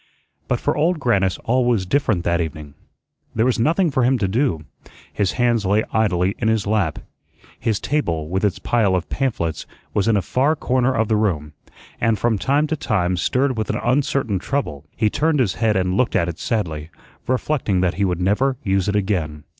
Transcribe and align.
But 0.47 0.59
for 0.59 0.75
Old 0.75 0.99
Grannis 0.99 1.37
all 1.45 1.63
was 1.63 1.85
different 1.85 2.23
that 2.23 2.41
evening. 2.41 2.73
There 3.35 3.45
was 3.45 3.59
nothing 3.59 3.91
for 3.91 4.01
him 4.01 4.17
to 4.17 4.27
do. 4.27 4.61
His 5.13 5.33
hands 5.33 5.63
lay 5.63 5.83
idly 5.93 6.33
in 6.39 6.47
his 6.47 6.65
lap. 6.65 6.97
His 7.59 7.79
table, 7.79 8.27
with 8.27 8.43
its 8.43 8.57
pile 8.57 8.95
of 8.95 9.11
pamphlets, 9.11 9.67
was 9.93 10.07
in 10.07 10.17
a 10.17 10.23
far 10.23 10.55
corner 10.55 10.91
of 10.91 11.07
the 11.07 11.17
room, 11.17 11.53
and, 11.99 12.17
from 12.17 12.39
time 12.39 12.65
to 12.65 12.75
time, 12.75 13.15
stirred 13.15 13.55
with 13.55 13.69
an 13.69 13.77
uncertain 13.77 14.39
trouble, 14.39 14.85
he 14.95 15.07
turned 15.11 15.39
his 15.39 15.53
head 15.61 15.75
and 15.75 15.93
looked 15.93 16.15
at 16.15 16.27
it 16.27 16.39
sadly, 16.39 16.89
reflecting 17.27 17.81
that 17.81 17.93
he 17.93 18.03
would 18.03 18.19
never 18.19 18.57
use 18.63 18.87
it 18.87 18.95
again. 18.95 19.43